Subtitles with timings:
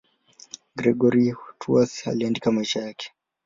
[0.75, 3.11] Gregori wa Tours aliandika maisha yake.